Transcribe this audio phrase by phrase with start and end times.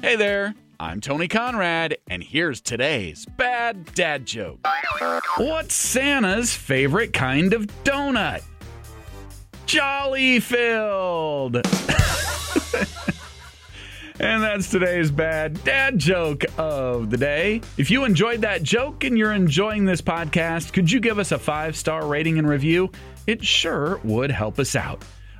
[0.00, 4.66] Hey there, I'm Tony Conrad, and here's today's bad dad joke.
[5.36, 8.42] What's Santa's favorite kind of donut?
[9.66, 11.60] Jolly filled.
[14.20, 17.60] And that's today's bad dad joke of the day.
[17.76, 21.38] If you enjoyed that joke and you're enjoying this podcast, could you give us a
[21.38, 22.90] five star rating and review?
[23.28, 25.04] It sure would help us out.